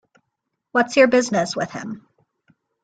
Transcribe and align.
What's 0.71 0.97
your 0.97 1.05
business 1.09 1.55
with 1.55 1.69
him? 1.69 2.07